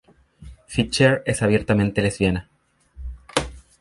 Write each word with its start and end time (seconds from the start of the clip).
Fischer 0.65 1.21
es 1.27 1.43
abiertamente 1.43 2.01
lesbiana. 2.01 2.49